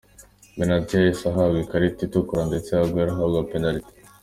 Benatia 0.59 0.95
yahise 0.99 1.23
ahabwa 1.31 1.57
ikarita 1.63 1.99
itukura 2.07 2.41
ndetse 2.49 2.69
Aguero 2.83 3.09
ahabwa 3.13 3.39
penaliti. 3.51 3.93